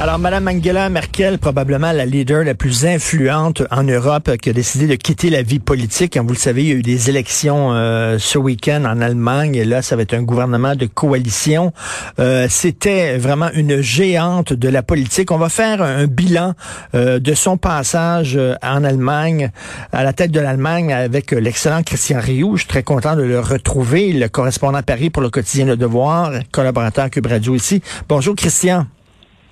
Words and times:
Alors, 0.00 0.20
Madame 0.20 0.46
Angela 0.46 0.88
Merkel, 0.90 1.38
probablement 1.38 1.90
la 1.90 2.06
leader 2.06 2.44
la 2.44 2.54
plus 2.54 2.86
influente 2.86 3.64
en 3.72 3.82
Europe, 3.82 4.36
qui 4.40 4.50
a 4.50 4.52
décidé 4.52 4.86
de 4.86 4.94
quitter 4.94 5.28
la 5.28 5.42
vie 5.42 5.58
politique. 5.58 6.12
Comme 6.12 6.28
vous 6.28 6.34
le 6.34 6.38
savez, 6.38 6.62
il 6.62 6.68
y 6.68 6.72
a 6.72 6.76
eu 6.76 6.82
des 6.82 7.10
élections 7.10 7.72
euh, 7.72 8.16
ce 8.20 8.38
week-end 8.38 8.84
en 8.84 9.00
Allemagne, 9.00 9.56
et 9.56 9.64
là, 9.64 9.82
ça 9.82 9.96
va 9.96 10.02
être 10.02 10.14
un 10.14 10.22
gouvernement 10.22 10.76
de 10.76 10.86
coalition. 10.86 11.72
Euh, 12.20 12.46
C'était 12.48 13.18
vraiment 13.18 13.50
une 13.54 13.80
géante 13.80 14.52
de 14.52 14.68
la 14.68 14.84
politique. 14.84 15.32
On 15.32 15.36
va 15.36 15.48
faire 15.48 15.82
un 15.82 16.06
bilan 16.06 16.54
euh, 16.94 17.18
de 17.18 17.34
son 17.34 17.56
passage 17.56 18.36
euh, 18.36 18.54
en 18.62 18.84
Allemagne, 18.84 19.50
à 19.90 20.04
la 20.04 20.12
tête 20.12 20.30
de 20.30 20.38
l'Allemagne, 20.38 20.92
avec 20.92 21.32
l'excellent 21.32 21.82
Christian 21.82 22.20
Rioux. 22.20 22.54
Je 22.54 22.60
suis 22.60 22.68
très 22.68 22.84
content 22.84 23.16
de 23.16 23.22
le 23.22 23.40
retrouver, 23.40 24.12
le 24.12 24.28
correspondant 24.28 24.78
à 24.78 24.82
Paris 24.84 25.10
pour 25.10 25.22
le 25.22 25.30
quotidien 25.30 25.66
Le 25.66 25.76
Devoir, 25.76 26.30
collaborateur 26.52 27.10
Cube 27.10 27.26
Radio 27.26 27.56
ici. 27.56 27.82
Bonjour, 28.08 28.36
Christian. 28.36 28.86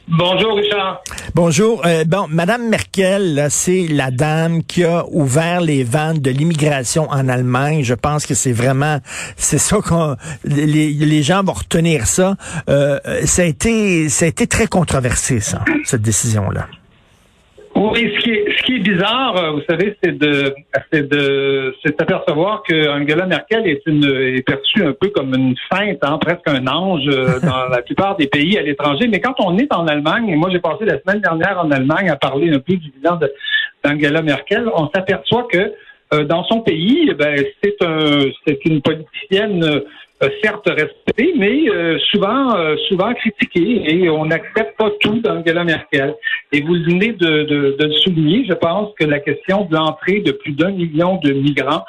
Bonjour, 0.09 0.57
Richard. 0.57 1.03
Bonjour. 1.35 1.85
Euh, 1.85 2.05
bon, 2.05 2.27
Madame 2.29 2.69
Merkel, 2.69 3.49
c'est 3.51 3.89
la 3.89 4.13
dame 4.13 4.63
qui 4.63 4.85
a 4.85 5.05
ouvert 5.11 5.61
les 5.61 5.83
vannes 5.83 6.19
de 6.19 6.31
l'immigration 6.31 7.11
en 7.11 7.29
Allemagne. 7.29 7.83
Je 7.83 7.95
pense 7.95 8.25
que 8.25 8.35
c'est 8.35 8.53
vraiment, 8.53 9.01
c'est 9.37 9.59
ça 9.59 9.79
qu'on, 9.79 10.17
les, 10.45 10.93
les, 10.93 11.23
gens 11.25 11.43
vont 11.43 11.55
retenir 11.55 12.07
ça. 12.07 12.37
Euh, 12.69 13.01
ça 13.25 13.43
a 13.43 13.47
été, 13.47 14.09
ça 14.09 14.27
a 14.27 14.29
été 14.29 14.47
très 14.47 14.69
controversé, 14.69 15.41
ça, 15.41 15.65
cette 15.85 16.03
décision-là. 16.03 16.69
Oui, 17.77 18.11
ce 18.17 18.23
qui 18.23 18.31
est, 18.31 18.45
ce 18.57 18.63
qui 18.63 18.77
est 18.77 18.79
bizarre, 18.79 19.37
euh, 19.37 19.51
vous 19.51 19.61
savez, 19.69 19.95
c'est 20.03 20.17
de, 20.17 20.55
c'est 20.91 21.07
de, 21.07 21.75
c'est 21.85 21.99
d'apercevoir 21.99 22.63
que 22.63 22.89
Angela 22.89 23.27
Merkel 23.27 23.67
est 23.67 23.83
une, 23.85 24.05
est 24.05 24.47
perçue 24.47 24.83
un 24.83 24.93
peu 24.93 25.09
comme 25.11 25.35
une 25.35 25.55
sainte, 25.71 25.99
hein, 26.01 26.19
presque 26.19 26.49
un 26.49 26.67
ange 26.69 27.07
euh, 27.07 27.39
dans 27.43 27.69
la 27.69 27.83
plupart 27.83 28.17
des 28.17 28.29
pays 28.29 28.57
à 28.57 28.63
l'étranger. 28.63 29.09
Mais 29.09 29.21
quand 29.21 29.35
on 29.41 29.59
est 29.59 29.71
en 29.75 29.87
Allemagne, 29.87 30.31
et 30.31 30.37
moi 30.37 30.49
j'ai 30.51 30.59
passé 30.59 30.87
la 30.87 30.99
semaine 31.01 31.21
dernière 31.21 31.61
en 31.63 31.71
Allemagne 31.71 32.09
à 32.09 32.17
parler 32.17 32.51
un 32.51 32.61
peu 32.61 32.77
du 32.77 32.91
bilan 32.93 33.19
d'Angela 33.85 34.23
Merkel, 34.23 34.71
on 34.75 34.89
s'aperçoit 34.95 35.47
que 35.51 35.75
euh, 36.15 36.25
dans 36.25 36.45
son 36.45 36.61
pays, 36.61 37.09
eh 37.11 37.15
ben, 37.15 37.45
c'est 37.63 37.77
un, 37.83 38.23
c'est 38.47 38.65
une 38.65 38.81
politicienne 38.81 39.83
euh, 40.23 40.31
certes 40.43 40.67
respecté, 40.67 41.35
mais 41.37 41.69
euh, 41.69 41.99
souvent 42.11 42.57
euh, 42.57 42.75
souvent 42.89 43.13
et 43.55 44.09
on 44.09 44.25
n'accepte 44.25 44.79
pas 44.79 44.91
tout 45.01 45.21
d'Angela 45.21 45.63
Merkel. 45.63 46.15
Et 46.53 46.63
vous 46.63 46.73
venez 46.73 47.13
de, 47.13 47.77
le 47.79 47.93
souligner, 47.97 48.47
je 48.49 48.55
pense 48.55 48.95
que 48.99 49.05
la 49.05 49.21
question 49.21 49.67
de 49.67 49.75
l'entrée 49.75 50.21
de 50.21 50.33
plus 50.33 50.53
d'un 50.53 50.71
million 50.71 51.19
de 51.23 51.33
migrants 51.33 51.85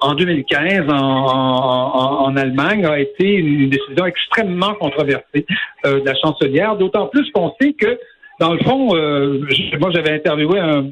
en 0.00 0.14
2015 0.14 0.90
en, 0.90 0.94
en, 0.94 2.24
en, 2.26 2.36
Allemagne 2.36 2.84
a 2.84 2.98
été 2.98 3.32
une 3.32 3.68
décision 3.68 4.06
extrêmement 4.06 4.74
controversée 4.74 5.46
de 5.84 6.04
la 6.04 6.14
chancelière, 6.14 6.76
d'autant 6.76 7.06
plus 7.06 7.28
qu'on 7.32 7.52
sait 7.60 7.72
que 7.72 7.98
dans 8.38 8.52
le 8.52 8.60
fond, 8.60 8.94
euh, 8.94 9.40
moi 9.80 9.90
j'avais 9.90 10.12
interviewé 10.12 10.60
un, 10.60 10.90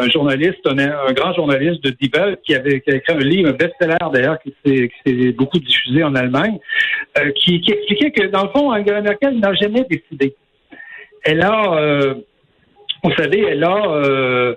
un 0.00 0.08
journaliste, 0.08 0.66
un, 0.66 1.12
grand 1.12 1.34
journaliste 1.34 1.84
de 1.84 1.90
Die 1.90 2.10
qui 2.44 2.54
avait, 2.54 2.80
qui 2.80 2.90
écrit 2.90 3.12
un 3.12 3.18
livre, 3.18 3.50
un 3.50 3.52
best-seller 3.52 3.96
d'ailleurs, 4.12 4.38
qui 4.40 4.54
s'est 4.64 5.32
beaucoup 5.32 5.58
diffusé 5.58 6.02
en 6.02 6.14
Allemagne, 6.14 6.58
euh, 7.18 7.30
qui, 7.32 7.60
qui, 7.60 7.72
expliquait 7.72 8.10
que 8.10 8.26
dans 8.28 8.44
le 8.44 8.48
fond, 8.50 8.72
Angela 8.72 9.02
Merkel 9.02 9.38
n'a 9.38 9.52
jamais 9.54 9.84
décidé. 9.90 10.34
Elle 11.24 11.42
a, 11.42 11.74
euh, 11.74 12.14
vous 13.04 13.12
savez, 13.12 13.44
elle 13.50 13.64
a 13.64 14.56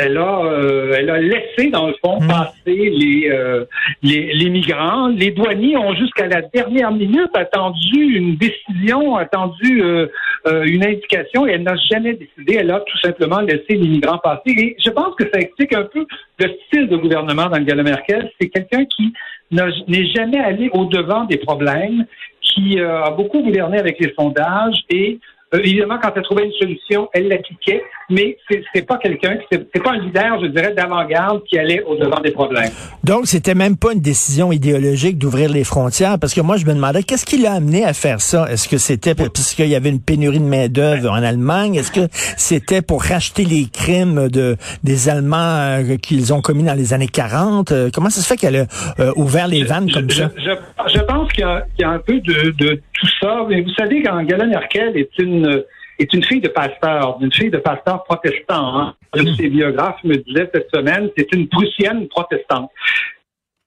elle 0.00 0.16
a, 0.16 0.40
euh, 0.44 0.94
elle 0.96 1.10
a 1.10 1.18
laissé, 1.18 1.70
dans 1.70 1.86
le 1.86 1.94
fond, 2.04 2.20
hmm. 2.20 2.28
passer 2.28 2.54
les, 2.66 3.28
euh, 3.30 3.64
les, 4.02 4.32
les, 4.34 4.50
migrants. 4.50 5.08
Les 5.08 5.30
douaniers 5.30 5.76
ont 5.76 5.94
jusqu'à 5.94 6.26
la 6.26 6.42
dernière 6.42 6.90
minute 6.92 7.30
attendu 7.34 8.16
une 8.16 8.36
décision, 8.36 9.16
attendu 9.16 9.82
euh, 9.82 10.06
une 10.46 10.84
indication 10.84 11.46
et 11.46 11.52
elle 11.52 11.62
n'a 11.62 11.76
jamais 11.90 12.14
décidé. 12.14 12.56
Elle 12.60 12.70
a 12.70 12.80
tout 12.80 12.98
simplement 12.98 13.40
laissé 13.40 13.64
les 13.70 13.88
migrants 13.88 14.18
passer. 14.18 14.50
Et 14.56 14.76
je 14.84 14.90
pense 14.90 15.14
que 15.16 15.24
ça 15.32 15.38
explique 15.40 15.74
un 15.74 15.84
peu 15.84 16.06
le 16.38 16.46
style 16.66 16.88
de 16.88 16.96
gouvernement 16.96 17.46
d'Angela 17.46 17.82
Merkel. 17.82 18.30
C'est 18.40 18.48
quelqu'un 18.48 18.84
qui 18.86 19.12
n'est 19.50 20.06
jamais 20.06 20.38
allé 20.38 20.70
au-devant 20.72 21.24
des 21.24 21.38
problèmes, 21.38 22.06
qui 22.40 22.80
a 22.80 23.10
beaucoup 23.10 23.42
gouverné 23.42 23.78
avec 23.78 23.98
les 24.00 24.12
sondages 24.18 24.80
et 24.88 25.18
évidemment, 25.58 25.98
quand 26.00 26.12
elle 26.14 26.22
trouvait 26.22 26.44
une 26.44 26.52
solution, 26.52 27.08
elle 27.12 27.28
l'appliquait, 27.28 27.82
mais 28.08 28.36
c'est 28.72 28.86
pas 28.86 28.98
quelqu'un, 28.98 29.38
c'est 29.50 29.82
pas 29.82 29.92
un 29.92 29.98
leader, 29.98 30.40
je 30.40 30.46
dirais, 30.46 30.72
d'avant-garde 30.74 31.42
qui 31.44 31.58
allait 31.58 31.82
au-devant 31.82 32.20
des 32.20 32.30
problèmes. 32.30 32.70
Donc, 33.02 33.26
c'était 33.26 33.54
même 33.54 33.76
pas 33.76 33.92
une 33.92 34.00
décision 34.00 34.52
idéologique 34.52 35.18
d'ouvrir 35.18 35.50
les 35.50 35.64
frontières, 35.64 36.18
parce 36.18 36.34
que 36.34 36.40
moi, 36.40 36.56
je 36.56 36.66
me 36.66 36.74
demandais, 36.74 37.02
qu'est-ce 37.02 37.26
qui 37.26 37.38
l'a 37.38 37.54
amené 37.54 37.84
à 37.84 37.92
faire 37.92 38.20
ça? 38.20 38.50
Est-ce 38.50 38.68
que 38.68 38.78
c'était 38.78 39.14
parce 39.14 39.54
qu'il 39.54 39.66
y 39.66 39.74
avait 39.74 39.90
une 39.90 40.00
pénurie 40.00 40.38
de 40.38 40.44
main-d'œuvre 40.44 41.10
en 41.10 41.22
Allemagne? 41.22 41.74
Est-ce 41.74 41.92
que 41.92 42.08
c'était 42.36 42.82
pour 42.82 43.02
racheter 43.02 43.44
les 43.44 43.66
crimes 43.66 44.28
de, 44.28 44.56
des 44.84 45.08
Allemands 45.08 45.36
euh, 45.38 45.96
qu'ils 45.96 46.32
ont 46.32 46.40
commis 46.40 46.62
dans 46.62 46.74
les 46.74 46.92
années 46.94 47.08
40? 47.08 47.72
Euh, 47.72 47.90
comment 47.92 48.10
ça 48.10 48.20
se 48.20 48.26
fait 48.26 48.36
qu'elle 48.36 48.56
a 48.56 49.12
ouvert 49.16 49.48
les 49.48 49.64
vannes 49.64 49.90
comme 49.90 50.10
ça? 50.10 50.30
Je, 50.36 51.00
pense 51.00 51.32
qu'il 51.32 51.44
y, 51.44 51.82
y, 51.82 51.84
a 51.84 51.90
un 51.90 51.98
peu 51.98 52.20
de, 52.20 52.50
de 52.56 52.80
tout 53.00 53.08
ça. 53.20 53.44
Mais 53.48 53.62
vous 53.62 53.74
savez, 53.74 54.02
qu'Angela 54.02 54.46
Merkel 54.46 54.96
est 54.96 55.18
une 55.18 55.64
est 55.98 56.14
une 56.14 56.24
fille 56.24 56.40
de 56.40 56.48
pasteur, 56.48 57.18
une 57.20 57.32
fille 57.32 57.50
de 57.50 57.58
pasteur 57.58 58.04
protestant. 58.04 58.78
Hein. 58.78 58.94
Un 59.12 59.22
de 59.22 59.34
ses 59.34 59.48
biographes 59.48 60.02
me 60.02 60.16
disait 60.16 60.48
cette 60.54 60.70
semaine, 60.74 61.10
c'est 61.16 61.30
une 61.34 61.46
prussienne 61.48 62.08
protestante. 62.08 62.70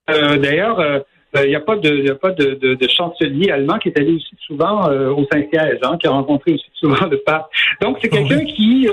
Euh, 0.10 0.38
d'ailleurs, 0.38 1.04
il 1.36 1.40
euh, 1.40 1.48
n'y 1.48 1.56
euh, 1.56 1.60
a 1.60 1.62
pas 1.62 1.76
de, 1.76 1.90
y 1.90 2.10
a 2.10 2.16
pas 2.16 2.32
de, 2.32 2.54
de, 2.54 2.88
chancelier 2.88 3.50
allemand 3.50 3.80
qui 3.80 3.90
est 3.90 3.98
allé 3.98 4.14
aussi 4.14 4.36
souvent 4.46 4.88
euh, 4.90 5.10
au 5.10 5.26
Saint-Siège, 5.32 5.80
hein, 5.82 5.98
qui 6.00 6.08
a 6.08 6.12
rencontré 6.12 6.54
aussi 6.54 6.70
souvent 6.74 7.06
le 7.10 7.18
pape. 7.18 7.50
Donc 7.82 7.98
c'est 8.02 8.10
quelqu'un 8.10 8.46
qui 8.46 8.88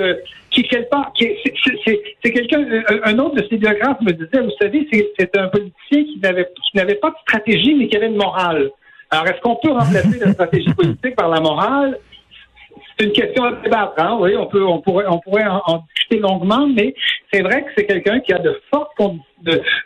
qui 0.50 0.62
quelque 0.64 0.90
part, 0.90 1.12
c'est 1.18 2.32
quelqu'un. 2.32 2.64
Un 3.04 3.18
autre 3.18 3.36
de 3.36 3.46
ses 3.48 3.56
biographes 3.56 4.00
me 4.00 4.12
disait, 4.12 4.42
vous 4.42 4.50
savez, 4.60 4.86
c'est 5.18 5.36
un 5.36 5.48
politicien 5.48 6.04
qui 6.04 6.18
n'avait 6.22 6.48
qui 6.70 6.76
n'avait 6.76 6.94
pas 6.96 7.10
de 7.10 7.16
stratégie, 7.22 7.74
mais 7.74 7.88
qui 7.88 7.96
avait 7.96 8.08
une 8.08 8.16
morale. 8.16 8.70
Alors, 9.10 9.26
est-ce 9.26 9.40
qu'on 9.40 9.56
peut 9.56 9.72
remplacer 9.72 10.18
la 10.20 10.32
stratégie 10.32 10.72
politique 10.72 11.16
par 11.16 11.28
la 11.28 11.40
morale? 11.40 11.98
C'est 12.98 13.06
une 13.06 13.12
question 13.12 13.44
à 13.44 13.52
débattre, 13.52 13.94
hein? 13.98 14.18
Oui, 14.20 14.36
on 14.36 14.46
peut, 14.46 14.64
on 14.64 14.80
pourrait, 14.80 15.06
on 15.08 15.18
pourrait 15.18 15.46
en, 15.46 15.84
discuter 15.94 16.20
longuement, 16.20 16.68
mais 16.68 16.94
c'est 17.32 17.42
vrai 17.42 17.62
que 17.62 17.70
c'est 17.76 17.86
quelqu'un 17.86 18.20
qui 18.20 18.32
a 18.32 18.38
de 18.38 18.60
fortes 18.70 18.92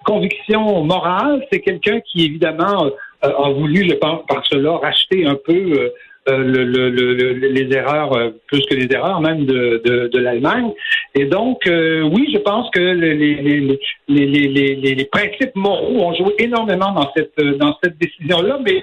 convictions 0.04 0.82
morales. 0.84 1.46
C'est 1.50 1.60
quelqu'un 1.60 2.00
qui, 2.00 2.24
évidemment, 2.24 2.90
euh, 3.24 3.28
a 3.28 3.50
voulu, 3.50 3.88
je 3.88 3.94
pense, 3.94 4.26
par 4.26 4.44
cela, 4.46 4.72
racheter 4.78 5.24
un 5.26 5.36
peu 5.36 5.52
euh, 5.52 5.88
euh, 6.28 6.38
le, 6.38 7.48
les 7.48 7.76
erreurs, 7.76 8.32
plus 8.46 8.66
que 8.66 8.74
les 8.74 8.92
erreurs 8.92 9.20
même 9.20 9.46
de, 9.46 9.80
de, 9.84 10.08
de 10.08 10.18
l'Allemagne. 10.18 10.72
Et 11.14 11.26
donc, 11.26 11.62
oui, 11.66 12.30
je 12.32 12.38
pense 12.38 12.68
que 12.70 12.80
les, 12.80 13.14
les, 13.14 13.78
les, 14.08 14.74
les, 14.74 15.04
principes 15.06 15.54
moraux 15.54 16.02
ont 16.04 16.14
joué 16.14 16.34
énormément 16.38 16.92
dans 16.92 17.10
cette, 17.16 17.38
dans 17.58 17.76
cette 17.82 17.96
décision-là, 17.98 18.58
mais 18.64 18.82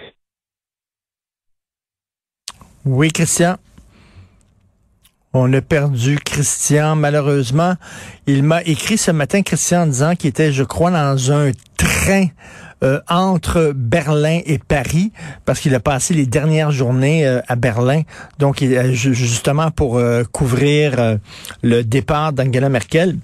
oui, 2.85 3.11
Christian. 3.11 3.57
On 5.33 5.51
a 5.53 5.61
perdu 5.61 6.17
Christian, 6.17 6.95
malheureusement. 6.95 7.75
Il 8.27 8.43
m'a 8.43 8.61
écrit 8.63 8.97
ce 8.97 9.11
matin, 9.11 9.43
Christian, 9.43 9.83
en 9.83 9.87
disant 9.87 10.15
qu'il 10.15 10.29
était, 10.29 10.51
je 10.51 10.63
crois, 10.63 10.91
dans 10.91 11.31
un 11.31 11.51
train 11.77 12.27
euh, 12.83 12.99
entre 13.07 13.73
Berlin 13.75 14.41
et 14.45 14.57
Paris, 14.57 15.11
parce 15.45 15.59
qu'il 15.59 15.73
a 15.75 15.79
passé 15.79 16.15
les 16.15 16.25
dernières 16.25 16.71
journées 16.71 17.25
euh, 17.25 17.39
à 17.47 17.55
Berlin, 17.55 18.01
donc 18.39 18.61
il, 18.61 18.93
justement 18.93 19.69
pour 19.69 19.97
euh, 19.97 20.23
couvrir 20.23 21.19
le 21.61 21.83
départ 21.83 22.33
d'Angela 22.33 22.69
Merkel. 22.69 23.17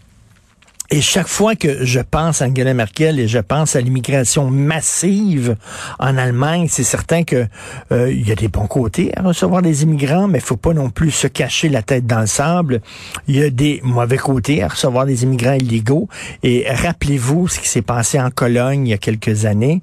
Et 0.89 1.01
chaque 1.01 1.27
fois 1.27 1.55
que 1.55 1.83
je 1.83 1.99
pense 1.99 2.41
à 2.41 2.45
Angela 2.45 2.73
Merkel 2.73 3.19
et 3.19 3.27
je 3.27 3.39
pense 3.39 3.75
à 3.75 3.81
l'immigration 3.81 4.49
massive 4.49 5.57
en 5.99 6.17
Allemagne, 6.17 6.67
c'est 6.69 6.83
certain 6.83 7.25
que 7.25 7.45
euh, 7.91 8.09
il 8.09 8.25
y 8.25 8.31
a 8.31 8.35
des 8.35 8.47
bons 8.47 8.67
côtés 8.67 9.11
à 9.17 9.21
recevoir 9.21 9.61
des 9.61 9.83
immigrants, 9.83 10.29
mais 10.29 10.39
faut 10.39 10.55
pas 10.55 10.73
non 10.73 10.89
plus 10.89 11.11
se 11.11 11.27
cacher 11.27 11.67
la 11.67 11.81
tête 11.81 12.07
dans 12.07 12.21
le 12.21 12.25
sable. 12.25 12.79
Il 13.27 13.35
y 13.35 13.43
a 13.43 13.49
des 13.49 13.81
mauvais 13.83 14.17
côtés 14.17 14.63
à 14.63 14.69
recevoir 14.69 15.05
des 15.05 15.23
immigrants 15.23 15.55
illégaux. 15.55 16.07
Et 16.41 16.65
rappelez-vous 16.69 17.49
ce 17.49 17.59
qui 17.59 17.67
s'est 17.67 17.81
passé 17.81 18.17
en 18.17 18.29
Cologne 18.29 18.87
il 18.87 18.91
y 18.91 18.93
a 18.93 18.97
quelques 18.97 19.43
années. 19.43 19.81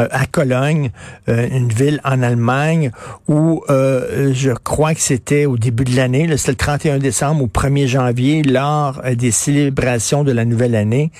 Euh, 0.00 0.08
à 0.10 0.24
Cologne, 0.24 0.90
euh, 1.28 1.48
une 1.50 1.68
ville 1.68 2.00
en 2.02 2.22
Allemagne, 2.22 2.92
où 3.28 3.62
je 3.68 4.52
crois 4.52 4.94
que 4.94 5.00
c'était 5.00 5.44
au 5.44 5.58
début 5.58 5.84
de 5.84 5.96
l'année, 5.96 6.34
c'était 6.38 6.52
le 6.52 6.56
31 6.56 6.98
décembre 6.98 7.42
ou 7.42 7.46
1er 7.46 7.86
janvier, 7.86 8.42
lors 8.42 9.02
des 9.14 9.30
célébrations 9.30 10.24
de 10.24 10.32
la 10.32 10.45
nouvelle 10.48 10.74
année, 10.74 11.10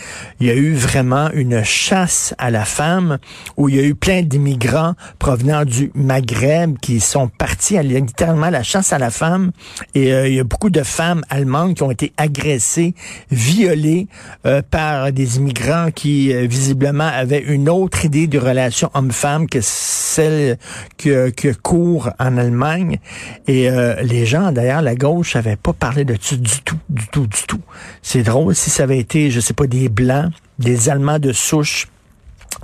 il 0.41 0.47
y 0.47 0.51
a 0.51 0.55
eu 0.55 0.75
vraiment 0.75 1.31
une 1.33 1.63
chasse 1.65 2.35
à 2.39 2.51
la 2.51 2.65
femme 2.65 3.19
où 3.57 3.69
il 3.69 3.77
y 3.77 3.79
a 3.79 3.83
eu 3.83 3.95
plein 3.95 4.23
d'immigrants 4.23 4.95
provenant 5.19 5.65
du 5.65 5.91
Maghreb 5.95 6.79
qui 6.79 7.01
sont 7.01 7.29
partis 7.29 7.77
à 7.77 7.83
littéralement 7.83 8.51
la 8.51 8.63
chasse 8.63 8.93
à 8.93 8.99
la 8.99 9.11
femme 9.11 9.53
et 9.95 10.13
euh, 10.13 10.29
il 10.29 10.35
y 10.35 10.41
a 10.41 10.45
beaucoup 10.45 10.71
de 10.71 10.83
femmes 10.83 11.23
allemandes 11.31 11.75
qui 11.75 11.83
ont 11.83 11.91
été 11.91 12.13
agressées, 12.17 12.95
violées 13.31 14.07
euh, 14.47 14.63
par 14.69 15.13
des 15.13 15.37
immigrants 15.37 15.91
qui 15.95 16.33
euh, 16.33 16.47
visiblement 16.47 17.09
avaient 17.13 17.43
une 17.43 17.69
autre 17.69 18.05
idée 18.05 18.27
de 18.27 18.39
relation 18.39 18.91
homme-femme 18.95 19.49
que 19.49 19.61
celle 19.63 20.59
que, 20.99 21.31
que 21.31 21.53
court 21.53 22.11
en 22.19 22.37
Allemagne 22.37 22.99
et 23.47 23.69
les 24.03 24.27
gens 24.27 24.53
d'ailleurs 24.53 24.83
la 24.83 24.95
gauche 24.95 25.35
n'avaient 25.35 25.57
pas 25.57 25.73
parlé 25.73 26.05
de 26.05 26.17
ça 26.21 26.37
du 26.37 26.63
tout, 26.63 26.79
du 26.89 27.07
tout, 27.09 27.27
du 27.27 27.43
tout. 27.47 27.61
C'est 28.03 28.23
drôle 28.23 28.55
si 28.55 28.71
ça 28.71 28.85
avait 28.85 28.99
été, 28.99 29.16
je 29.31 29.41
sais 29.41 29.55
pas, 29.55 29.67
des 29.67 29.89
blancs, 29.89 30.33
des 30.59 30.89
Allemands 30.89 31.19
de 31.19 31.33
souche 31.33 31.89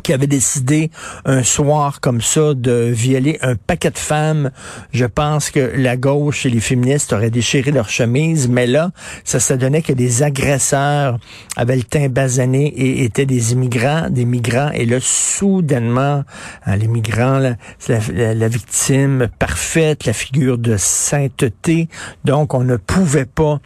qui 0.02 0.12
avait 0.12 0.26
décidé 0.26 0.90
un 1.24 1.42
soir 1.42 2.00
comme 2.00 2.20
ça 2.20 2.54
de 2.54 2.90
violer 2.90 3.38
un 3.42 3.54
paquet 3.54 3.90
de 3.90 3.98
femmes, 3.98 4.50
je 4.92 5.04
pense 5.04 5.50
que 5.50 5.72
la 5.76 5.96
gauche 5.96 6.46
et 6.46 6.50
les 6.50 6.60
féministes 6.60 7.12
auraient 7.12 7.30
déchiré 7.30 7.70
leur 7.70 7.88
chemise, 7.88 8.48
mais 8.48 8.66
là, 8.66 8.90
ça 9.24 9.38
se 9.38 9.54
donnait 9.54 9.82
que 9.82 9.92
des 9.92 10.22
agresseurs 10.22 11.18
avaient 11.56 11.76
le 11.76 11.82
teint 11.82 12.08
basané 12.08 12.66
et 12.66 13.04
étaient 13.04 13.26
des 13.26 13.52
immigrants, 13.52 14.08
des 14.10 14.24
migrants, 14.24 14.70
et 14.72 14.86
là, 14.86 14.98
soudainement, 15.00 16.24
hein, 16.64 16.76
les 16.76 16.88
migrants, 16.88 17.54
c'est 17.78 18.12
la, 18.12 18.34
la 18.34 18.48
victime 18.48 19.28
parfaite, 19.38 20.06
la 20.06 20.12
figure 20.12 20.58
de 20.58 20.76
sainteté, 20.78 21.88
donc 22.24 22.54
on 22.54 22.64
ne 22.64 22.76
pouvait 22.76 23.26
pas 23.26 23.60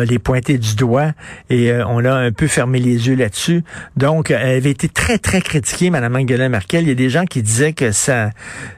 les 0.00 0.18
pointer 0.18 0.58
du 0.58 0.74
doigt 0.74 1.12
et 1.50 1.70
euh, 1.70 1.84
on 1.86 2.04
a 2.04 2.12
un 2.12 2.32
peu 2.32 2.46
fermé 2.46 2.78
les 2.78 3.08
yeux 3.08 3.14
là-dessus. 3.14 3.62
Donc, 3.96 4.30
elle 4.30 4.56
avait 4.56 4.70
été 4.70 4.88
très, 4.88 5.18
très 5.18 5.40
critiquée, 5.40 5.90
Mme 5.90 6.16
Angela 6.16 6.48
Merkel. 6.48 6.84
Il 6.84 6.88
y 6.88 6.92
a 6.92 6.94
des 6.94 7.10
gens 7.10 7.26
qui 7.26 7.42
disaient 7.42 7.72
que 7.72 7.92
sa, 7.92 8.30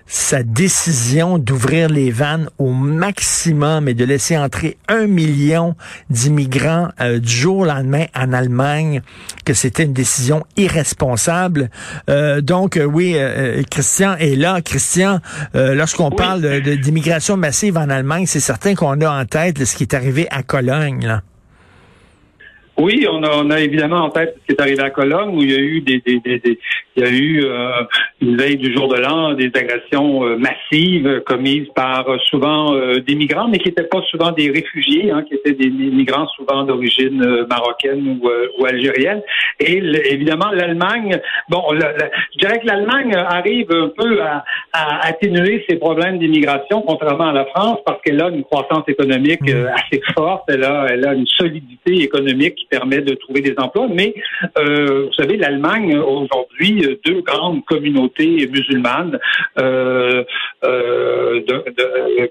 sa 0.07 0.43
décision 0.43 1.39
d'ouvrir 1.39 1.89
les 1.89 2.11
vannes 2.11 2.49
au 2.59 2.73
maximum 2.73 3.89
et 3.89 3.95
de 3.95 4.05
laisser 4.05 4.37
entrer 4.37 4.77
un 4.89 5.07
million 5.07 5.77
d'immigrants 6.11 6.89
euh, 7.01 7.21
du 7.21 7.33
jour 7.33 7.59
au 7.59 7.65
lendemain 7.65 8.07
en 8.15 8.33
Allemagne, 8.33 9.01
que 9.45 9.55
c'était 9.55 9.85
une 9.85 9.93
décision 9.93 10.45
irresponsable. 10.57 11.71
Euh, 12.11 12.41
donc, 12.41 12.79
oui, 12.85 13.17
Christian 13.71 14.17
est 14.17 14.35
là. 14.35 14.61
Christian, 14.63 15.21
lorsqu'on 15.55 16.11
parle 16.11 16.61
d'immigration 16.61 17.37
massive 17.37 17.79
en 17.79 17.89
Allemagne, 17.89 18.27
c'est 18.27 18.41
certain 18.41 18.75
qu'on 18.75 19.01
a 19.01 19.21
en 19.21 19.25
tête 19.25 19.65
ce 19.65 19.77
qui 19.77 19.85
est 19.85 19.95
arrivé 19.95 20.27
à 20.31 20.43
Cologne. 20.43 21.04
Oui, 22.77 23.07
on 23.09 23.23
a, 23.23 23.31
on 23.37 23.51
a 23.51 23.61
évidemment 23.61 24.05
en 24.05 24.11
tête 24.11 24.37
ce 24.41 24.47
qui 24.47 24.53
est 24.53 24.61
arrivé 24.61 24.83
à 24.83 24.91
Cologne, 24.91 25.35
où 25.35 25.43
il 25.43 25.51
y 25.51 25.55
a 25.55 25.59
eu 25.59 25.81
des, 25.81 26.01
des, 26.01 26.19
des, 26.21 26.59
il 26.97 27.03
y 27.03 27.07
a 27.07 27.11
eu 27.11 27.45
euh, 27.45 27.83
une 28.21 28.37
veille 28.37 28.57
du 28.57 28.73
jour 28.73 28.89
de 28.89 29.01
l'an 29.01 29.35
des 29.35 29.51
agressions 29.55 30.25
euh, 30.25 30.37
massives 30.37 31.23
commises 31.27 31.69
par 31.75 32.09
euh, 32.09 32.19
souvent 32.31 32.75
des 32.75 33.15
migrants, 33.15 33.49
mais 33.49 33.59
qui 33.59 33.69
n'étaient 33.69 33.85
pas 33.85 34.03
souvent 34.11 34.33
des 34.33 34.51
réfugiés, 34.51 35.11
hein, 35.11 35.25
qui 35.27 35.35
étaient 35.35 35.53
des 35.53 35.71
migrants 35.71 36.29
souvent 36.29 36.65
d'origine 36.65 37.47
marocaine 37.49 38.21
ou, 38.23 38.29
ou, 38.59 38.67
algérienne. 38.67 39.23
Et 39.61 39.79
évidemment, 39.79 40.51
l'Allemagne, 40.51 41.21
bon, 41.49 41.63
je 41.73 42.39
dirais 42.39 42.61
que 42.61 42.67
l'Allemagne 42.67 43.15
arrive 43.15 43.71
un 43.71 43.91
peu 43.97 44.23
à, 44.23 44.45
à 44.73 45.07
atténuer 45.07 45.65
ses 45.69 45.77
problèmes 45.77 46.19
d'immigration, 46.19 46.83
contrairement 46.83 47.29
à 47.29 47.33
la 47.33 47.45
France, 47.47 47.79
parce 47.85 48.01
qu'elle 48.03 48.21
a 48.23 48.29
une 48.29 48.45
croissance 48.45 48.85
économique 48.89 49.43
mmh. 49.43 49.67
assez 49.75 50.01
forte, 50.15 50.45
elle 50.49 50.65
a, 50.65 50.87
elle 50.91 51.07
a 51.07 51.15
une 51.15 51.27
solidité 51.27 52.03
économique 52.03 52.67
permet 52.71 53.01
de 53.01 53.15
trouver 53.15 53.41
des 53.41 53.55
emplois. 53.59 53.89
Mais 53.93 54.15
euh, 54.59 55.07
vous 55.07 55.13
savez, 55.15 55.37
l'Allemagne 55.37 55.97
aujourd'hui, 55.99 56.84
deux 57.05 57.21
grandes 57.23 57.65
communautés 57.65 58.49
musulmanes 58.49 59.19
euh, 59.59 60.25
euh, 60.65 61.41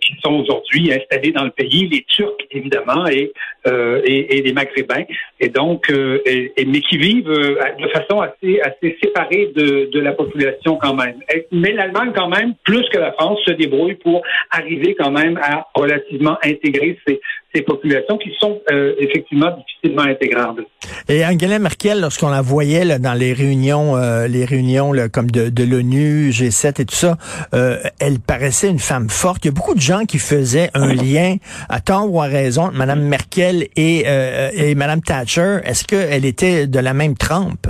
qui 0.01 0.13
sont 0.23 0.33
aujourd'hui 0.33 0.91
installées 0.93 1.31
dans 1.31 1.45
le 1.45 1.51
pays, 1.51 1.87
les 1.87 2.03
Turcs 2.07 2.37
évidemment 2.51 3.07
et 3.07 3.31
et, 3.65 4.41
les 4.41 4.51
Maghrébins, 4.51 5.05
et 5.39 5.47
donc 5.47 5.89
et, 5.89 6.51
mais 6.67 6.81
qui 6.81 6.97
vivent 6.97 7.29
de 7.29 7.87
façon 7.93 8.19
assez 8.19 8.59
assez 8.59 8.97
séparée 9.01 9.51
de, 9.55 9.89
de 9.89 9.99
la 10.01 10.11
population 10.11 10.75
quand 10.75 10.93
même. 10.93 11.19
Mais 11.51 11.71
l'Allemagne 11.71 12.11
quand 12.13 12.27
même, 12.27 12.55
plus 12.65 12.87
que 12.89 12.97
la 12.97 13.13
France, 13.13 13.39
se 13.45 13.51
débrouille 13.51 13.95
pour 13.95 14.21
arriver 14.51 14.95
quand 14.95 15.11
même 15.11 15.39
à 15.41 15.67
relativement 15.75 16.37
intégrer 16.43 16.99
ces, 17.07 17.21
ces 17.55 17.61
populations 17.61 18.17
qui 18.17 18.33
sont 18.37 18.61
effectivement 18.99 19.55
difficilement 19.57 20.03
intégrées 20.03 20.41
et 21.09 21.25
Angela 21.25 21.59
Merkel, 21.59 21.99
lorsqu'on 21.99 22.29
la 22.29 22.41
voyait 22.41 22.85
là, 22.85 22.99
dans 22.99 23.13
les 23.13 23.33
réunions, 23.33 23.97
euh, 23.97 24.27
les 24.27 24.45
réunions 24.45 24.93
là, 24.93 25.09
comme 25.09 25.29
de, 25.29 25.49
de 25.49 25.63
l'ONU, 25.63 26.29
G7 26.29 26.81
et 26.81 26.85
tout 26.85 26.95
ça, 26.95 27.17
euh, 27.53 27.77
elle 27.99 28.19
paraissait 28.19 28.69
une 28.69 28.79
femme 28.79 29.09
forte. 29.09 29.43
Il 29.43 29.49
y 29.49 29.51
a 29.51 29.53
beaucoup 29.53 29.75
de 29.75 29.81
gens 29.81 30.05
qui 30.05 30.19
faisaient 30.19 30.69
un 30.73 30.93
lien, 30.93 31.35
à 31.69 31.81
tort 31.81 32.11
ou 32.11 32.21
à 32.21 32.25
raison, 32.25 32.63
entre 32.63 32.77
Mme 32.77 33.01
Merkel 33.01 33.67
et, 33.75 34.03
euh, 34.07 34.49
et 34.53 34.75
Mme 34.75 35.01
Thatcher. 35.01 35.57
Est-ce 35.65 35.85
qu'elle 35.85 36.25
était 36.25 36.67
de 36.67 36.79
la 36.79 36.93
même 36.93 37.15
trempe? 37.15 37.67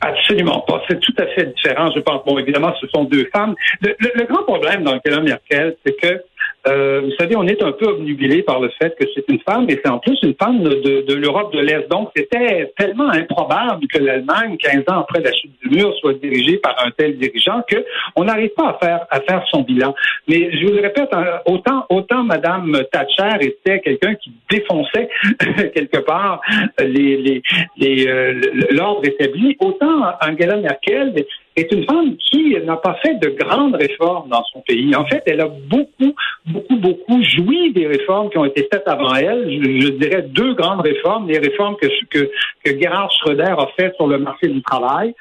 Absolument 0.00 0.60
pas. 0.60 0.80
C'est 0.88 1.00
tout 1.00 1.14
à 1.18 1.26
fait 1.26 1.46
différent. 1.46 1.90
Je 1.94 2.00
pense, 2.00 2.24
bon, 2.24 2.38
évidemment, 2.38 2.72
ce 2.80 2.86
sont 2.88 3.04
deux 3.04 3.28
femmes. 3.32 3.54
Le, 3.80 3.96
le, 3.98 4.24
grand 4.26 4.44
problème 4.44 4.84
dans 4.84 4.92
Angela 4.92 5.20
Merkel, 5.20 5.76
c'est 5.84 5.96
que 6.00 6.22
euh, 6.66 7.00
vous 7.04 7.12
savez, 7.18 7.36
on 7.36 7.46
est 7.46 7.62
un 7.62 7.72
peu 7.72 7.86
obnubilé 7.86 8.42
par 8.42 8.60
le 8.60 8.68
fait 8.80 8.94
que 8.98 9.06
c'est 9.14 9.24
une 9.28 9.40
femme, 9.40 9.66
et 9.68 9.80
c'est 9.82 9.90
en 9.90 9.98
plus 9.98 10.18
une 10.22 10.34
femme 10.34 10.62
de, 10.62 11.14
l'Europe 11.14 11.52
de 11.52 11.60
l'Est. 11.60 11.88
Donc, 11.88 12.10
c'était 12.16 12.72
tellement 12.76 13.10
improbable 13.10 13.86
que 13.86 13.98
l'Allemagne, 13.98 14.56
15 14.58 14.82
ans 14.88 15.00
après 15.00 15.20
la 15.20 15.32
chute 15.32 15.52
du 15.62 15.76
mur, 15.76 15.94
soit 16.00 16.14
dirigée 16.14 16.58
par 16.58 16.74
un 16.84 16.90
tel 16.90 17.16
dirigeant 17.18 17.62
que 17.68 17.84
on 18.16 18.24
n'arrive 18.24 18.50
pas 18.50 18.70
à 18.70 18.78
faire 18.84 19.06
à 19.10 19.20
faire 19.20 19.44
son 19.50 19.62
bilan. 19.62 19.94
Mais 20.26 20.50
je 20.52 20.66
vous 20.66 20.72
le 20.72 20.82
répète, 20.82 21.08
hein, 21.12 21.24
autant 21.46 21.86
autant 21.90 22.24
Madame 22.24 22.76
Thatcher 22.92 23.36
était 23.40 23.80
quelqu'un 23.80 24.14
qui 24.16 24.32
défonçait 24.50 25.08
quelque 25.74 25.98
part 25.98 26.40
les 26.78 27.16
les, 27.16 27.42
les 27.76 28.06
euh, 28.08 28.40
l'ordre 28.70 29.06
établi, 29.06 29.56
autant 29.60 30.02
Angela 30.20 30.56
Merkel 30.56 31.12
est 31.58 31.72
une 31.72 31.84
femme 31.84 32.16
qui 32.16 32.56
n'a 32.64 32.76
pas 32.76 32.94
fait 33.02 33.14
de 33.14 33.30
grandes 33.30 33.74
réformes 33.74 34.28
dans 34.28 34.44
son 34.52 34.60
pays. 34.60 34.94
En 34.94 35.04
fait, 35.06 35.22
elle 35.26 35.40
a 35.40 35.48
beaucoup, 35.48 36.14
beaucoup, 36.46 36.76
beaucoup 36.76 37.22
joui 37.22 37.72
des 37.72 37.86
réformes 37.86 38.30
qui 38.30 38.38
ont 38.38 38.44
été 38.44 38.68
faites 38.72 38.86
avant 38.86 39.14
elle. 39.14 39.50
Je, 39.50 39.88
dirais 39.90 40.22
deux 40.22 40.54
grandes 40.54 40.80
réformes, 40.80 41.28
les 41.28 41.38
réformes 41.38 41.76
que, 41.76 41.88
que, 42.10 42.30
que 42.64 42.80
Gerhard 42.80 43.10
Schröder 43.12 43.54
a 43.58 43.66
faites 43.76 43.94
sur 43.96 44.06
le 44.06 44.18
marché 44.18 44.48
du 44.48 44.62
travail, 44.62 45.14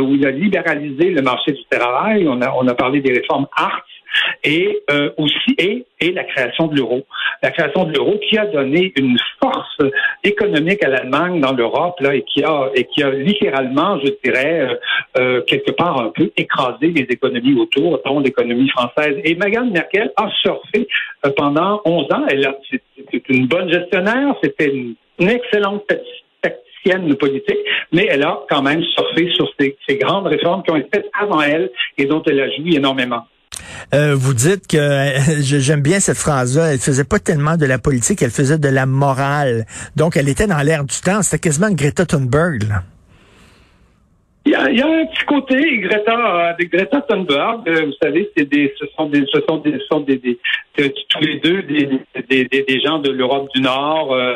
où 0.00 0.14
il 0.14 0.26
a 0.26 0.30
libéralisé 0.30 1.10
le 1.10 1.22
marché 1.22 1.52
du 1.52 1.64
travail. 1.70 2.26
On 2.28 2.40
a, 2.40 2.52
on 2.52 2.66
a 2.68 2.74
parlé 2.74 3.00
des 3.00 3.12
réformes 3.12 3.46
Hartz 3.56 3.84
et 4.44 4.82
euh, 4.90 5.10
aussi 5.16 5.54
et, 5.58 5.86
et 6.00 6.12
la 6.12 6.24
création 6.24 6.66
de 6.66 6.76
l'euro. 6.76 7.02
La 7.42 7.50
création 7.50 7.84
de 7.84 7.92
l'euro 7.92 8.18
qui 8.28 8.38
a 8.38 8.46
donné 8.46 8.92
une 8.96 9.16
force 9.40 9.78
économique 10.22 10.84
à 10.84 10.88
l'Allemagne 10.88 11.40
dans 11.40 11.52
l'Europe 11.52 11.98
là 12.00 12.14
et 12.14 12.22
qui 12.22 12.44
a 12.44 12.70
et 12.74 12.84
qui 12.84 13.02
a 13.02 13.10
littéralement, 13.10 13.98
je 14.00 14.10
dirais, 14.24 14.60
euh, 14.60 14.74
euh 15.18 15.42
quelque 15.42 15.72
part 15.72 16.00
un 16.00 16.10
peu 16.10 16.30
écrasé 16.36 16.88
les 16.88 17.06
économies 17.08 17.58
autour, 17.58 18.00
dont 18.04 18.20
l'économie 18.20 18.68
française. 18.68 19.16
Et 19.24 19.34
Meghan 19.34 19.66
Merkel 19.66 20.12
a 20.16 20.28
surfé 20.42 20.86
euh, 21.26 21.30
pendant 21.36 21.80
11 21.84 22.12
ans. 22.12 22.24
Elle 22.28 22.48
c'est 23.10 23.28
une 23.28 23.46
bonne 23.46 23.70
gestionnaire, 23.70 24.34
c'était 24.42 24.70
une, 24.70 24.94
excellente 25.28 25.84
politique, 27.18 27.58
mais 27.92 28.06
elle 28.10 28.22
a 28.22 28.40
quand 28.48 28.62
même 28.62 28.82
surfé 28.82 29.30
sur 29.34 29.48
ces, 29.58 29.76
ces 29.88 29.96
grandes 29.96 30.26
réformes 30.26 30.62
qui 30.62 30.70
ont 30.70 30.76
été 30.76 30.88
faites 30.92 31.10
avant 31.20 31.40
elle 31.40 31.70
et 31.98 32.06
dont 32.06 32.22
elle 32.26 32.40
a 32.40 32.50
joui 32.50 32.76
énormément. 32.76 33.26
Euh, 33.94 34.14
vous 34.14 34.34
dites 34.34 34.66
que 34.66 34.78
j'aime 35.40 35.82
bien 35.82 36.00
cette 36.00 36.16
phrase-là. 36.16 36.72
Elle 36.72 36.78
faisait 36.78 37.04
pas 37.04 37.18
tellement 37.18 37.56
de 37.56 37.66
la 37.66 37.78
politique, 37.78 38.22
elle 38.22 38.30
faisait 38.30 38.58
de 38.58 38.68
la 38.68 38.86
morale. 38.86 39.66
Donc, 39.96 40.16
elle 40.16 40.28
était 40.28 40.46
dans 40.46 40.62
l'air 40.62 40.84
du 40.84 41.00
temps. 41.00 41.22
C'était 41.22 41.38
quasiment 41.38 41.68
une 41.68 41.76
Greta 41.76 42.06
Thunberg. 42.06 42.62
Là. 42.64 42.82
Il 44.44 44.50
y, 44.50 44.54
a, 44.56 44.70
il 44.70 44.76
y, 44.76 44.82
a, 44.82 44.86
un 44.86 45.06
petit 45.06 45.24
côté 45.24 45.78
Greta, 45.78 46.50
euh, 46.58 46.64
Greta 46.72 47.00
Thunberg. 47.02 47.68
Euh, 47.68 47.86
vous 47.86 47.92
savez, 48.02 48.28
c'est 48.36 48.48
des, 48.50 48.74
ce 48.76 48.86
sont 48.96 49.06
des, 49.06 49.24
ce 49.32 49.40
sont 49.48 49.58
des, 49.58 49.72
ce 49.72 49.86
sont 49.88 50.00
des, 50.00 50.16
des, 50.16 50.38
tous 50.76 51.20
les 51.20 51.38
deux 51.38 51.62
des, 51.62 51.88
des, 52.28 52.44
des, 52.48 52.80
gens 52.80 52.98
de 52.98 53.10
l'Europe 53.10 53.48
du 53.54 53.60
Nord 53.60 54.12
euh, 54.12 54.34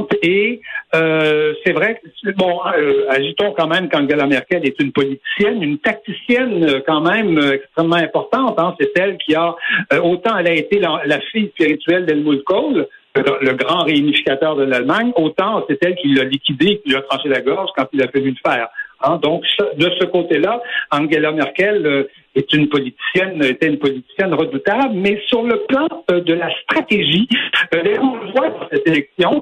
euh 0.00 0.16
et 0.22 0.60
euh, 0.94 1.54
c'est 1.64 1.72
vrai 1.72 2.00
que 2.00 2.30
bon, 2.32 2.60
agitons 3.08 3.52
quand 3.56 3.66
même 3.66 3.88
qu'Angela 3.88 4.26
Merkel 4.26 4.66
est 4.66 4.80
une 4.80 4.92
politicienne, 4.92 5.62
une 5.62 5.78
tacticienne 5.78 6.82
quand 6.86 7.00
même 7.00 7.38
extrêmement 7.52 7.96
importante. 7.96 8.58
Hein. 8.58 8.74
C'est 8.80 8.92
elle 8.98 9.16
qui 9.18 9.34
a 9.34 9.54
autant 10.02 10.36
elle 10.38 10.48
a 10.48 10.54
été 10.54 10.78
la, 10.78 11.20
fille 11.32 11.48
spirituelle 11.50 12.06
d'Helmut 12.06 12.42
Kohl 12.44 12.86
le 13.16 13.54
grand 13.54 13.84
réunificateur 13.84 14.56
de 14.56 14.64
l'Allemagne, 14.64 15.12
autant 15.16 15.64
c'est 15.68 15.78
elle 15.82 15.94
qui 15.96 16.08
l'a 16.12 16.24
liquidé, 16.24 16.80
qui 16.80 16.90
lui 16.90 16.96
a 16.96 17.02
tranché 17.02 17.28
la 17.28 17.40
gorge 17.40 17.70
quand 17.76 17.86
il 17.92 18.02
a 18.02 18.08
fallu 18.08 18.30
le 18.30 18.50
faire. 18.50 18.68
Hein. 19.02 19.18
Donc, 19.22 19.44
de 19.76 19.90
ce 20.00 20.04
côté-là, 20.06 20.62
Angela 20.90 21.32
Merkel 21.32 21.86
euh, 21.86 22.04
est 22.34 22.52
une 22.52 22.68
politicienne, 22.68 23.42
était 23.44 23.68
une 23.68 23.78
politicienne 23.78 24.32
redoutable, 24.34 24.94
mais 24.94 25.20
sur 25.26 25.42
le 25.42 25.64
plan 25.68 25.86
euh, 26.10 26.20
de 26.20 26.32
la 26.32 26.48
stratégie, 26.62 27.28
euh, 27.74 27.96
on 28.00 28.30
voit 28.32 28.68
cette 28.72 28.86
élection, 28.88 29.40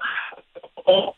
on, 0.87 1.13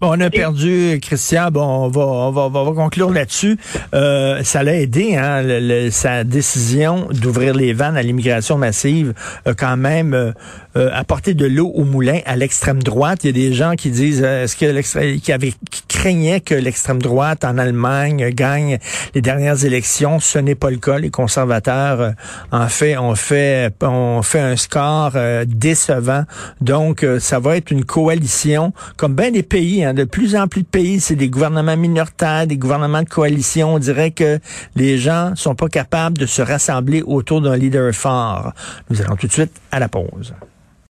on 0.00 0.20
a 0.20 0.30
perdu 0.30 0.98
Christian. 1.00 1.50
Bon, 1.50 1.62
on 1.62 1.88
va, 1.88 2.02
on 2.02 2.30
va, 2.30 2.42
on 2.42 2.50
va 2.50 2.72
conclure 2.72 3.10
là-dessus. 3.10 3.58
Euh, 3.94 4.42
ça 4.42 4.62
l'a 4.62 4.74
aidé, 4.76 5.16
hein, 5.16 5.42
sa 5.90 6.24
décision 6.24 7.08
d'ouvrir 7.10 7.54
les 7.54 7.72
vannes 7.72 7.96
à 7.96 8.02
l'immigration 8.02 8.58
massive 8.58 9.14
a 9.44 9.54
quand 9.54 9.76
même 9.76 10.34
euh, 10.76 10.82
euh, 10.82 10.90
apporté 10.92 11.34
de 11.34 11.46
l'eau 11.46 11.70
au 11.74 11.84
moulin 11.84 12.20
à 12.26 12.34
l'extrême 12.34 12.82
droite. 12.82 13.24
Il 13.24 13.26
y 13.28 13.30
a 13.30 13.32
des 13.32 13.52
gens 13.52 13.74
qui 13.76 13.90
disent, 13.90 14.22
est-ce 14.22 14.56
que 14.56 15.16
qui, 15.18 15.32
avait, 15.32 15.52
qui 15.70 15.82
craignaient 15.86 16.40
que 16.40 16.54
l'extrême 16.54 17.00
droite 17.00 17.44
en 17.44 17.56
Allemagne 17.56 18.30
gagne 18.30 18.78
les 19.14 19.20
dernières 19.20 19.64
élections. 19.64 20.18
Ce 20.18 20.38
n'est 20.38 20.54
pas 20.54 20.70
le 20.70 20.78
cas. 20.78 20.98
Les 20.98 21.10
conservateurs, 21.10 22.14
en 22.50 22.68
fait, 22.68 22.96
ont 22.96 23.14
fait, 23.14 23.72
ont 23.82 24.22
fait 24.22 24.40
un 24.40 24.56
score 24.56 25.12
décevant. 25.46 26.24
Donc, 26.60 27.06
ça 27.20 27.38
va 27.38 27.56
être 27.56 27.70
une 27.70 27.84
coalition 27.84 28.72
comme 28.96 29.14
bien 29.14 29.30
des 29.30 29.42
pays, 29.42 29.84
hein, 29.84 29.94
de 29.94 30.04
plus 30.04 30.36
en 30.36 30.48
plus 30.48 30.62
de 30.62 30.66
pays, 30.66 31.00
c'est 31.00 31.16
des 31.16 31.28
gouvernements 31.28 31.76
minoritaires, 31.76 32.46
des 32.46 32.56
gouvernements 32.56 33.02
de 33.02 33.08
coalition. 33.08 33.74
On 33.74 33.78
dirait 33.78 34.10
que 34.10 34.38
les 34.76 34.98
gens 34.98 35.32
sont 35.36 35.54
pas 35.54 35.68
capables 35.68 36.18
de 36.18 36.26
se 36.26 36.42
rassembler 36.42 37.02
autour 37.02 37.40
d'un 37.40 37.56
leader 37.56 37.92
fort. 37.94 38.52
Nous 38.90 39.00
allons 39.00 39.16
tout 39.16 39.26
de 39.26 39.32
suite 39.32 39.52
à 39.70 39.78
la 39.78 39.88
pause. 39.88 40.34